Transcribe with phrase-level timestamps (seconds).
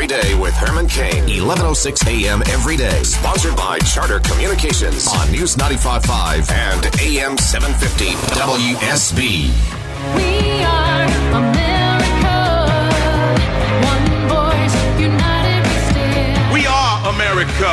[0.00, 1.24] every day with Herman Cain.
[1.24, 2.42] 1106 a.m.
[2.48, 3.02] every day.
[3.02, 9.50] Sponsored by Charter Communications on News 95.5 and AM 750 WSB.
[10.16, 11.04] We are
[11.36, 11.99] America.
[17.14, 17.72] America.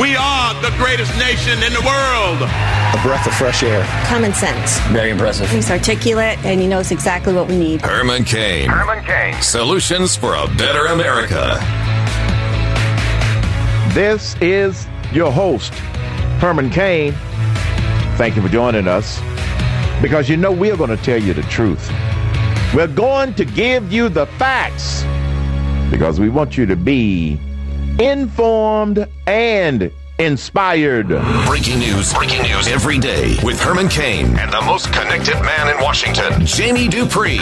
[0.00, 2.42] We are the greatest nation in the world.
[2.42, 3.84] A breath of fresh air.
[4.06, 4.78] Common sense.
[4.88, 5.50] Very impressive.
[5.50, 7.82] He's articulate and he knows exactly what we need.
[7.82, 8.68] Herman Cain.
[8.68, 9.40] Herman Cain.
[9.42, 11.58] Solutions for a better America.
[13.94, 15.74] This is your host,
[16.40, 17.12] Herman Cain.
[18.16, 19.20] Thank you for joining us
[20.00, 21.90] because you know we're going to tell you the truth.
[22.74, 25.02] We're going to give you the facts
[25.90, 27.38] because we want you to be
[27.98, 31.08] informed and inspired.
[31.46, 35.82] Breaking news, breaking news every day with Herman Cain and the most connected man in
[35.82, 37.38] Washington, Jamie Dupree.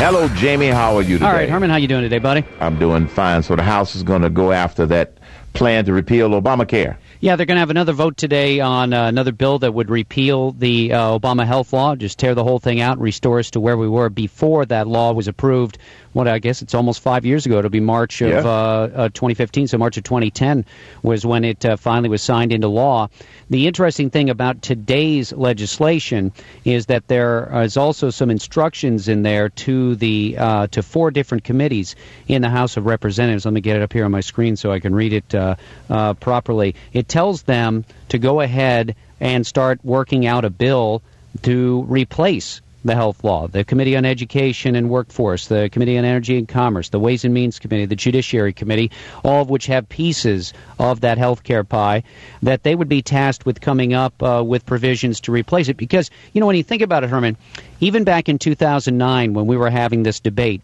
[0.00, 0.68] Hello, Jamie.
[0.68, 1.26] How are you today?
[1.26, 2.44] All right, Herman, how you doing today, buddy?
[2.60, 3.42] I'm doing fine.
[3.42, 5.18] So the House is going to go after that
[5.52, 6.96] plan to repeal Obamacare.
[7.22, 10.50] Yeah, they're going to have another vote today on uh, another bill that would repeal
[10.50, 13.60] the uh, Obama health law, just tear the whole thing out, and restore us to
[13.60, 15.78] where we were before that law was approved.
[16.14, 17.58] What I guess it's almost five years ago.
[17.58, 18.38] It'll be March of Yeah.
[18.40, 19.68] uh, uh, 2015.
[19.68, 20.66] So March of 2010
[21.04, 23.08] was when it uh, finally was signed into law.
[23.48, 26.32] The interesting thing about today's legislation
[26.64, 31.44] is that there is also some instructions in there to the uh, to four different
[31.44, 31.94] committees
[32.28, 33.44] in the House of Representatives.
[33.46, 35.54] Let me get it up here on my screen so I can read it uh,
[35.88, 36.74] uh, properly.
[36.92, 41.02] It tells them to go ahead and start working out a bill
[41.42, 46.38] to replace the health law, the Committee on Education and Workforce, the Committee on Energy
[46.38, 48.90] and Commerce, the Ways and Means Committee, the Judiciary Committee,
[49.22, 52.02] all of which have pieces of that health care pie,
[52.42, 55.76] that they would be tasked with coming up uh, with provisions to replace it.
[55.76, 57.36] Because, you know, when you think about it, Herman,
[57.80, 60.62] even back in 2009 when we were having this debate,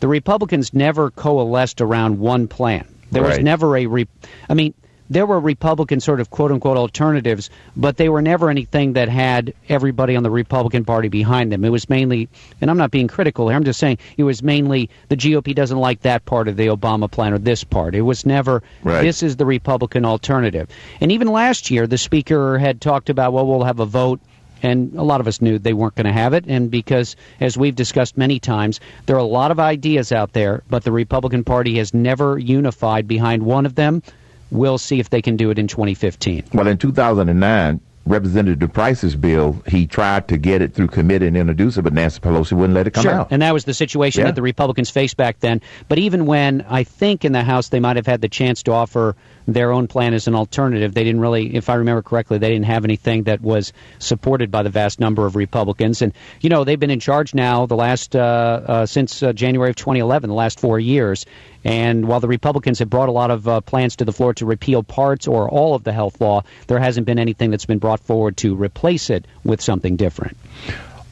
[0.00, 2.88] the Republicans never coalesced around one plan.
[3.12, 4.08] There was never a, re-
[4.48, 4.72] I mean,
[5.10, 9.52] there were Republican sort of quote unquote alternatives, but they were never anything that had
[9.68, 11.64] everybody on the Republican Party behind them.
[11.64, 12.28] It was mainly,
[12.60, 15.78] and I'm not being critical here, I'm just saying it was mainly the GOP doesn't
[15.78, 17.94] like that part of the Obama plan or this part.
[17.94, 19.02] It was never, Right.
[19.02, 20.68] this is the Republican alternative.
[21.00, 24.20] And even last year, the Speaker had talked about, well, we'll have a vote.
[24.64, 26.44] And a lot of us knew they weren't going to have it.
[26.46, 30.62] And because, as we've discussed many times, there are a lot of ideas out there,
[30.70, 34.04] but the Republican Party has never unified behind one of them.
[34.52, 36.44] We'll see if they can do it in 2015.
[36.52, 41.76] Well, in 2009, Representative Price's bill, he tried to get it through committee and introduce
[41.76, 43.12] it, but Nancy Pelosi wouldn't let it come sure.
[43.12, 43.28] out.
[43.30, 44.26] And that was the situation Yeah.
[44.26, 45.60] that the Republicans faced back then.
[45.88, 48.72] But even when I think in the House they might have had the chance to
[48.72, 49.14] offer
[49.46, 52.66] their own plan as an alternative, they didn't really, if I remember correctly, they didn't
[52.66, 56.02] have anything that was supported by the vast number of Republicans.
[56.02, 59.70] And, you know, they've been in charge now the last, uh, uh, since uh, January
[59.70, 61.24] of 2011, the last four years.
[61.64, 64.46] And while the Republicans have brought a lot of uh, plans to the floor to
[64.46, 68.00] repeal parts or all of the health law, there hasn't been anything that's been brought
[68.00, 70.36] forward to replace it with something different.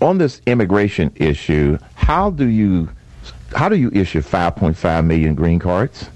[0.01, 2.89] On this immigration issue, how do you
[3.55, 6.09] how do you issue 5.5 million green cards?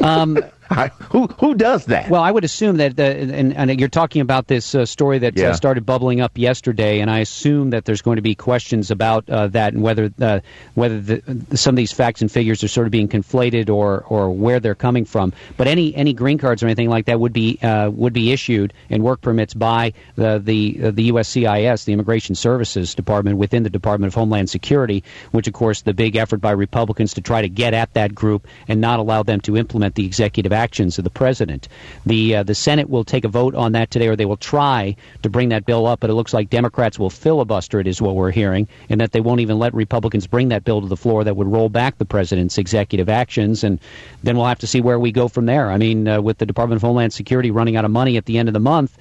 [0.00, 0.38] Um,
[0.70, 2.10] I, who who does that?
[2.10, 5.36] Well, I would assume that, the, and, and you're talking about this uh, story that
[5.36, 5.48] Yeah.
[5.50, 9.28] uh, started bubbling up yesterday, and I assume that there's going to be questions about
[9.30, 10.40] uh, that and whether uh,
[10.74, 14.30] whether the, some of these facts and figures are sort of being conflated or, or
[14.30, 15.32] where they're coming from.
[15.56, 18.72] But any any green cards or anything like that would be uh, would be issued
[18.90, 23.70] and work permits by the the uh, the USCIS, the Immigration Services Department within the
[23.70, 27.48] Department of Homeland Security, which of course the big effort by Republicans to try to
[27.48, 31.10] get at that group and not allow them to implement the executive actions of the
[31.22, 31.68] president.
[32.04, 34.96] The uh, the Senate will take a vote on that today, or they will try
[35.22, 36.00] to bring that bill up.
[36.00, 39.20] But it looks like Democrats will filibuster it, is what we're hearing, and that they
[39.20, 42.04] won't even let Republicans bring that bill to the floor that would roll back the
[42.16, 43.64] president's executive actions.
[43.64, 43.78] And
[44.22, 45.70] then we'll have to see where we go from there.
[45.70, 48.38] I mean, uh, with the Department of Homeland Security running out of money at the
[48.38, 48.96] end of the month.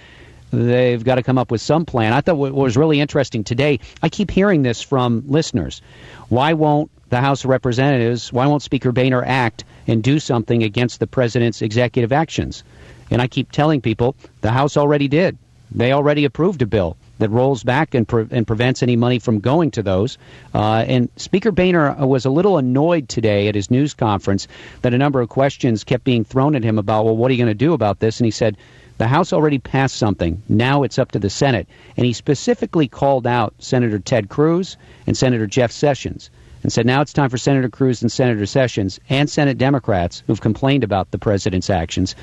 [0.52, 2.14] They've got to come up with some plan.
[2.14, 5.82] I thought what was really interesting today, I keep hearing this from listeners.
[6.30, 11.00] Why won't the House of Representatives, why won't Speaker Boehner act and do something against
[11.00, 12.64] the president's executive actions?
[13.12, 15.38] And I keep telling people the House already did.
[15.72, 19.40] They already approved a bill that rolls back and, pre- and prevents any money from
[19.40, 20.18] going to those.
[20.54, 24.48] Uh, and Speaker Boehner was a little annoyed today at his news conference
[24.82, 27.44] that a number of questions kept being thrown at him about, well, what are you
[27.44, 28.20] going to do about this?
[28.20, 28.58] And he said,
[28.98, 30.42] the House already passed something.
[30.50, 31.68] Now it's up to the Senate.
[31.98, 34.76] And he specifically called out Senator Ted Cruz
[35.06, 36.32] and Senator Jeff Sessions
[36.64, 40.42] and said now it's time for Senator Cruz and Senator Sessions and Senate Democrats who've
[40.42, 42.16] complained about the president's actions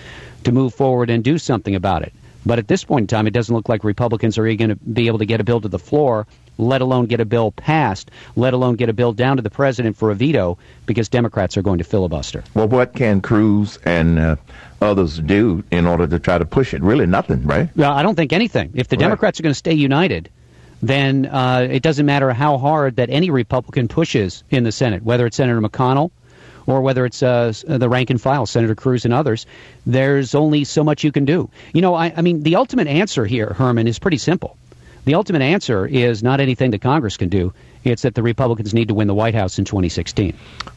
[0.42, 2.12] to move forward and do something about it.
[2.46, 5.06] But at this point in time, it doesn't look like Republicans are going to be
[5.06, 6.26] able to get a bill to the floor,
[6.58, 9.96] let alone get a bill passed, let alone get a bill down to the president
[9.96, 12.44] for a veto, because Democrats are going to filibuster.
[12.54, 14.36] Well, what can Cruz and uh,
[14.80, 16.82] others do in order to try to push it?
[16.82, 17.70] Really, nothing, right?
[17.76, 18.72] Well, I don't think anything.
[18.74, 19.04] If the Right.
[19.04, 20.28] Democrats are going to stay united,
[20.82, 25.24] then uh, it doesn't matter how hard that any Republican pushes in the Senate, whether
[25.26, 26.10] it's Senator McConnell
[26.66, 29.46] or whether it's uh, the rank and file, Senator Cruz and others.
[29.86, 31.48] There's only so much you can do.
[31.72, 34.56] You know, I, I mean, the ultimate answer here, Herman, is pretty simple.
[35.04, 37.52] The ultimate answer is not anything that Congress can do.
[37.84, 40.34] It's that the Republicans need to win the White House in 2016.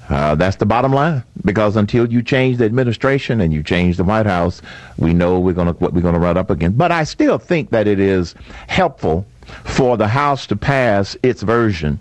[0.10, 1.24] Uh, that's the bottom line.
[1.46, 4.62] Because until you change the administration and you change the White House,
[4.98, 6.78] we know we're going to what we're going to run up against.
[6.78, 8.36] But I still think that it is
[8.68, 9.26] helpful
[9.64, 12.00] for the House to pass its version,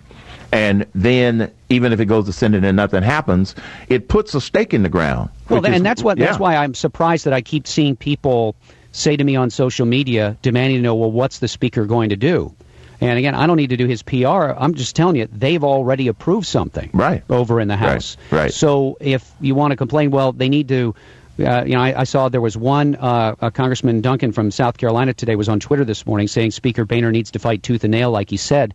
[0.51, 3.55] and then even if it goes to Senate and nothing happens,
[3.89, 5.29] it puts a stake in the ground.
[5.49, 8.55] Well, is- and that's what that's why I'm surprised that I keep seeing people
[8.91, 12.15] say to me on social media demanding to know, well, what's the speaker going to
[12.15, 12.53] do?
[12.99, 14.53] And again, I don't need to do his PR.
[14.57, 17.23] I'm just telling you, they've already approved something Right.
[17.29, 18.17] over in the House.
[18.31, 18.51] right.
[18.51, 20.95] So if you want to complain, well, they need to.
[21.39, 25.13] Uh, you know, I, I saw there was one uh, Congressman Duncan from South Carolina
[25.13, 28.09] today was on Twitter this morning saying Speaker Boehner needs to fight tooth and nail,
[28.09, 28.73] like he said.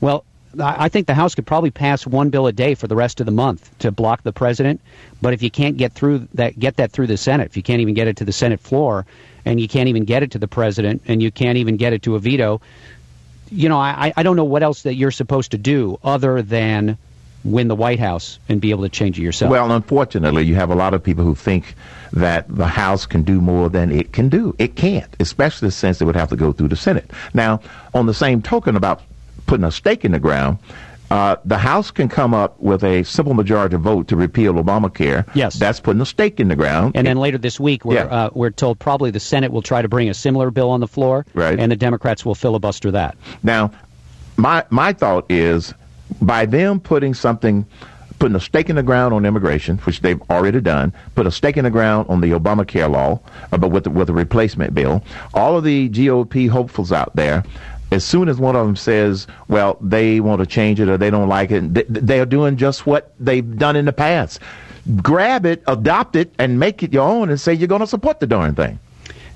[0.00, 0.24] Well,
[0.58, 3.26] I think the House could probably pass one bill a day for the rest of
[3.26, 4.80] the month to block the president.
[5.20, 7.46] But if you can't get through that, get that through the Senate.
[7.46, 9.06] If you can't even get it to the Senate floor,
[9.44, 12.02] and you can't even get it to the president, and you can't even get it
[12.02, 12.60] to a veto,
[13.50, 16.96] you know, I, I don't know what else that you're supposed to do other than
[17.44, 19.50] win the White House and be able to change it yourself.
[19.50, 21.74] Well, unfortunately, you have a lot of people who think
[22.12, 24.54] that the House can do more than it can do.
[24.58, 27.10] It can't, especially since it would have to go through the Senate.
[27.34, 27.60] Now,
[27.94, 29.02] on the same token about
[29.52, 30.56] putting a stake in the ground,
[31.10, 35.26] uh, the House can come up with a simple majority vote to repeal Obamacare.
[35.34, 35.56] Yes.
[35.58, 36.92] That's putting a stake in the ground.
[36.96, 38.04] and then later this week, we're, Yeah.
[38.04, 40.88] uh, we're told probably the Senate will try to bring a similar bill on the
[40.88, 41.58] floor, Right.
[41.60, 43.14] and the Democrats will filibuster that.
[43.42, 43.72] Now,
[44.38, 45.74] my my thought is
[46.22, 47.66] by them putting something,
[48.18, 51.58] putting a stake in the ground on immigration, which they've already done, put a stake
[51.58, 53.20] in the ground on the Obamacare law,
[53.52, 55.04] uh, but with the, with a replacement bill.
[55.34, 57.44] All of the GOP hopefuls out there.
[57.92, 61.10] As soon as one of them says, "Well, they want to change it or they
[61.10, 64.40] don't like it," th- they are doing just what they've done in the past.
[65.02, 68.18] Grab it, adopt it, and make it your own, and say you're going to support
[68.20, 68.78] the darn thing.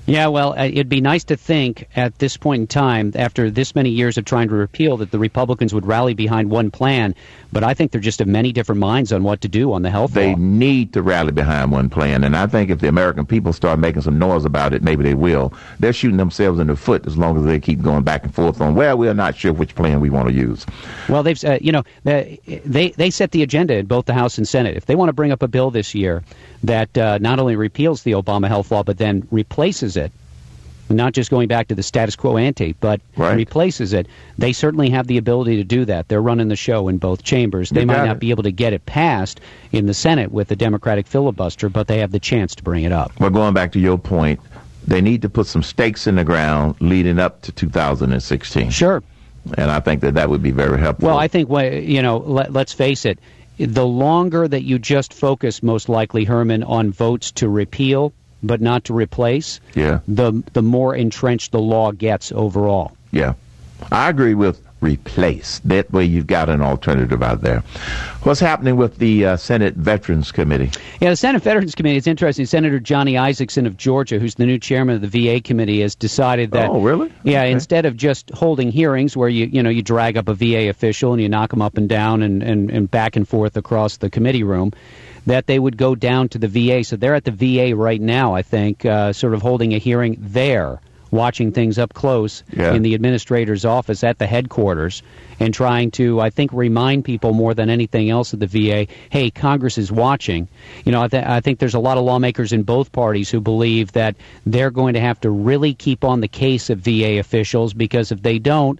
[0.07, 3.75] Yeah, well, uh, it'd be nice to think at this point in time, after this
[3.75, 7.13] many years of trying to repeal, that the Republicans would rally behind one plan.
[7.51, 9.89] But I think they're just of many different minds on what to do on the
[9.89, 10.37] health They law.
[10.37, 14.01] need to rally behind one plan, and I think if the American people start making
[14.01, 15.53] some noise about it, maybe they will.
[15.79, 18.61] They're shooting themselves in the foot as long as they keep going back and forth
[18.61, 18.75] on.
[18.75, 20.65] Well, we're not sure which plan we want to use.
[21.09, 24.37] Well, they've uh, you know they, they they set the agenda in both the House
[24.37, 24.77] and Senate.
[24.77, 26.23] If they want to bring up a bill this year
[26.63, 30.11] that uh, not only repeals the Obama health law but then replaces it,
[30.89, 33.35] not just going back to the status quo ante, but Right.
[33.35, 34.07] replaces it,
[34.37, 36.07] they certainly have the ability to do that.
[36.07, 37.69] They're running the show in both chambers.
[37.71, 38.19] They You might not it.
[38.19, 39.41] be able to get it passed
[39.73, 42.93] in the Senate with the Democratic filibuster, but they have the chance to bring it
[42.93, 43.11] up.
[43.19, 44.39] Well, going back to your point,
[44.85, 48.69] they need to put some stakes in the ground leading up to 2016.
[48.69, 49.03] Sure.
[49.57, 51.07] And I think that that would be very helpful.
[51.09, 52.17] Well, I think you know.
[52.17, 53.19] Let, let's face it.
[53.57, 58.13] The longer that you just focus, most likely, Herman, on votes to repeal
[58.43, 59.99] but not to replace, Yeah.
[60.07, 62.91] the the more entrenched the law gets overall.
[63.11, 63.33] Yeah.
[63.91, 65.59] I agree with replace.
[65.65, 67.61] That way you've got an alternative out there.
[68.23, 70.71] What's happening with the uh, Senate Veterans Committee?
[70.99, 71.97] Yeah, the Senate Veterans Committee.
[71.97, 72.45] It's interesting.
[72.45, 76.51] Senator Johnny Isakson of Georgia, who's the new chairman of the VA committee, has decided
[76.51, 76.69] that.
[76.69, 77.11] Oh, really?
[77.23, 77.41] Yeah.
[77.41, 77.51] Okay.
[77.51, 81.13] Instead of just holding hearings where you you know you drag up a VA official
[81.13, 84.09] and you knock them up and down and, and, and back and forth across the
[84.09, 84.73] committee room,
[85.25, 86.83] that they would go down to the VA.
[86.83, 88.35] So they're at the VA right now.
[88.35, 90.79] I think, uh, sort of holding a hearing there.
[91.11, 92.73] Watching things up close Yeah.
[92.73, 95.03] in the administrator's office at the headquarters
[95.39, 99.29] and trying to, I think, remind people more than anything else at the VA, hey,
[99.29, 100.47] Congress is watching.
[100.83, 103.39] You know, I, th- I think there's a lot of lawmakers in both parties who
[103.39, 107.73] believe that they're going to have to really keep on the case of VA officials
[107.73, 108.79] because if they don't,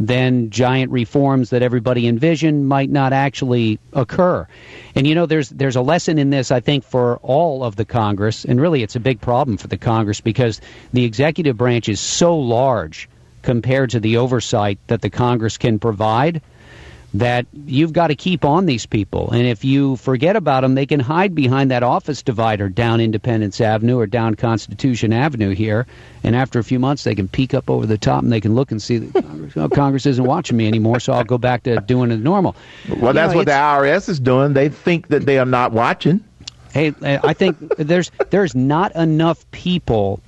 [0.00, 4.46] then giant reforms that everybody envisioned might not actually occur.
[4.94, 7.84] And you know, there's there's a lesson in this, I think, for all of the
[7.84, 10.60] Congress, and really, it's a big problem for the Congress because
[10.92, 13.08] the executive branch is so large
[13.42, 16.40] compared to the oversight that the Congress can provide
[17.14, 19.30] that you've got to keep on these people.
[19.30, 23.60] And if you forget about them, they can hide behind that office divider down Independence
[23.60, 25.86] Avenue or down Constitution Avenue here.
[26.24, 28.56] And after a few months, they can peek up over the top and they can
[28.56, 31.62] look and see that Congress, oh, Congress isn't watching me anymore, so I'll go back
[31.62, 32.56] to doing it normal.
[32.88, 34.52] Well, You that's know, what the IRS is doing.
[34.52, 36.22] They think that they are not watching.
[36.72, 40.20] Hey, I think there's there's not enough people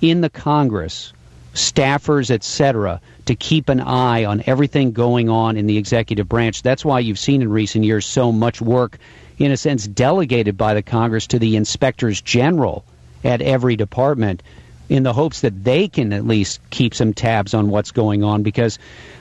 [0.00, 1.12] in the Congress,
[1.54, 6.62] staffers, etc., to keep an eye on everything going on in the executive branch.
[6.62, 8.98] That's why you've seen in recent years so much work,
[9.38, 12.84] in a sense, delegated by the Congress to the inspectors general
[13.24, 14.42] at every department
[14.88, 18.42] in the hopes that they can at least keep some tabs on what's going on
[18.42, 18.78] because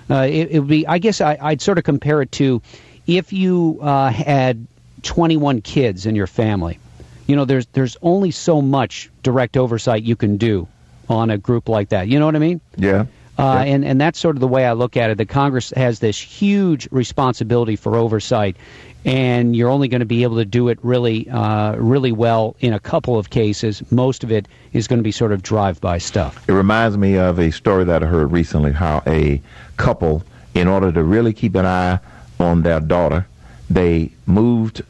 [0.10, 2.62] uh, it, it would be, I guess I, I'd sort of compare it to
[3.08, 4.66] if you uh, had
[5.04, 6.80] 21 kids in your family.
[7.28, 10.68] You know, there's there's only so much direct oversight you can do
[11.12, 12.08] on a group like that.
[12.08, 12.62] You know what I mean?
[12.78, 13.06] Yeah.
[13.38, 15.18] Uh, and, and that's sort of the way I look at it.
[15.18, 18.56] The Congress has this huge responsibility for oversight,
[19.04, 22.74] and you're only going to be able to do it really, uh, really well in
[22.74, 23.82] a couple of cases.
[23.92, 26.48] Most of it is going to be sort of drive-by stuff.
[26.48, 29.42] It reminds me of a story that I heard recently how a
[29.78, 32.00] couple, in order to really keep an eye
[32.40, 33.26] on their daughter,
[33.70, 34.84] they moved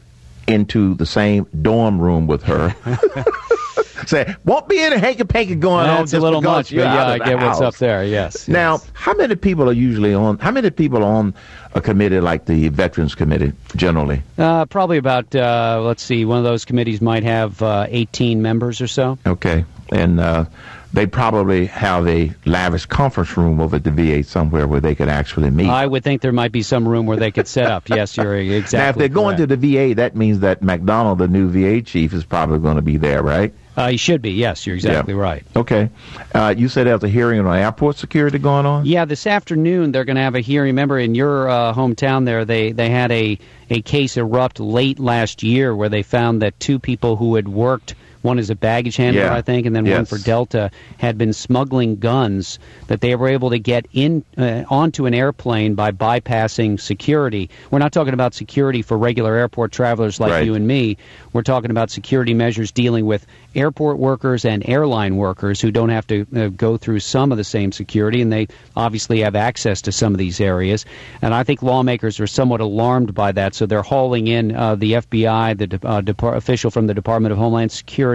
[0.46, 2.74] into the same dorm room with her.
[4.06, 5.98] Say, won't be any hanky panky going on.
[5.98, 8.04] That's a little much, but yeah, I get what's up there.
[8.04, 8.48] Yes.
[8.48, 8.90] Now, yes.
[8.94, 10.38] how many people are usually on?
[10.38, 11.34] How many people are on
[11.74, 14.22] a committee like the Veterans Committee generally?
[14.38, 18.80] Uh, probably about, uh, let's see, one of those committees might have uh, 18 members
[18.80, 19.18] or so.
[19.26, 20.44] Okay, and uh,
[20.92, 25.08] they probably have a lavish conference room over at the VA somewhere where they could
[25.08, 25.68] actually meet.
[25.68, 27.88] I would think there might be some room where they could set up.
[27.88, 31.28] Yes, you're exactly now, if they're going to the VA, that means that McDonald, the
[31.28, 33.54] new VA chief, is probably going to be there, right?
[33.76, 34.32] Uh, you should be.
[34.32, 35.20] Yes, you're exactly Yeah.
[35.20, 35.42] right.
[35.56, 35.88] Okay.
[36.34, 38.84] Uh, you said there's a hearing on airport security going on?
[38.84, 40.68] Yeah, this afternoon they're going to have a hearing.
[40.68, 43.38] Remember, in your uh, hometown there, they they had a
[43.70, 47.94] a case erupt late last year where they found that two people who had worked.
[48.22, 49.34] One is a baggage handler, Yeah.
[49.34, 53.50] I think, and then one for Delta had been smuggling guns that they were able
[53.50, 57.50] to get in uh, onto an airplane by bypassing security.
[57.70, 60.46] We're not talking about security for regular airport travelers like Right.
[60.46, 60.96] you and me.
[61.32, 66.06] We're talking about security measures dealing with airport workers and airline workers who don't have
[66.06, 69.92] to uh, go through some of the same security, and they obviously have access to
[69.92, 70.84] some of these areas.
[71.20, 74.92] And I think lawmakers are somewhat alarmed by that, so they're hauling in uh, the
[74.92, 78.11] FBI, the de- uh, depart- official from the Department of Homeland Security,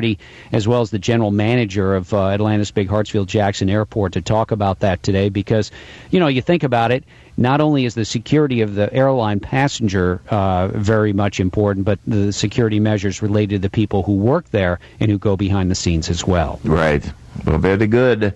[0.51, 4.51] as well as the general manager of uh, Atlanta's big Hartsfield Jackson Airport to talk
[4.51, 5.29] about that today.
[5.29, 5.71] Because,
[6.11, 7.03] you know, you think about it,
[7.37, 12.31] not only is the security of the airline passenger uh, very much important, but the
[12.33, 16.09] security measures related to the people who work there and who go behind the scenes
[16.09, 16.59] as well.
[16.63, 17.09] Right.
[17.45, 18.33] Well, very good.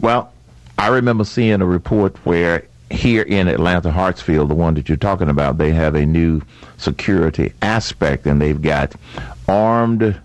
[0.00, 0.32] Well,
[0.78, 5.28] I remember seeing a report where here in Atlanta, Hartsfield, the one that you're talking
[5.28, 6.42] about, they have a new
[6.76, 8.94] security aspect, and they've got
[9.48, 10.20] armed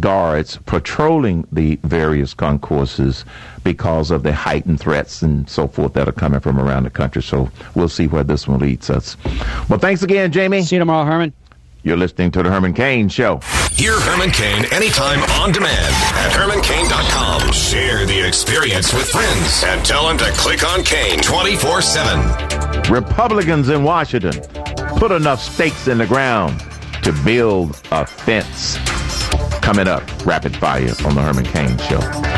[0.00, 3.24] guards patrolling the various concourses
[3.62, 7.22] because of the heightened threats and so forth that are coming from around the country.
[7.22, 9.16] So we'll see where this one leads us.
[9.68, 10.62] Well, thanks again, Jamie.
[10.62, 11.32] See you tomorrow, Herman.
[11.84, 13.40] You're listening to the Herman Cain Show.
[13.72, 17.52] Hear Herman Cain anytime on demand at HermanCain.com.
[17.52, 22.90] Share the experience with friends and tell them to click on Cain 24 7.
[22.90, 24.32] Republicans in Washington
[24.96, 26.58] put enough stakes in the ground
[27.02, 28.78] to build a fence.
[29.64, 32.33] Coming up, rapid fire on the Herman Cain Show.